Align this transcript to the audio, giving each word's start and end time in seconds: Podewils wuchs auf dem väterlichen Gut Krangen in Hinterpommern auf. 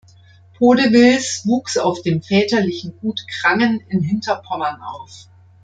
Podewils 0.57 1.45
wuchs 1.45 1.77
auf 1.77 2.01
dem 2.01 2.23
väterlichen 2.23 2.97
Gut 3.01 3.19
Krangen 3.27 3.81
in 3.81 4.01
Hinterpommern 4.01 4.81
auf. 4.81 5.27